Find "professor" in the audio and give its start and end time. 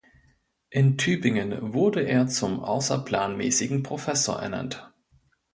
3.83-4.39